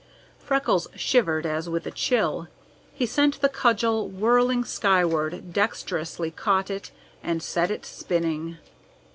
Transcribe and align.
Freckles 0.39 0.87
shivered 0.95 1.45
as 1.45 1.69
with 1.69 1.85
a 1.85 1.91
chill. 1.91 2.47
He 2.91 3.05
sent 3.05 3.39
the 3.39 3.49
cudgel 3.49 4.07
whirling 4.09 4.65
skyward, 4.65 5.53
dexterously 5.53 6.31
caught 6.31 6.71
it, 6.71 6.89
and 7.23 7.43
set 7.43 7.69
it 7.69 7.85
spinning. 7.85 8.57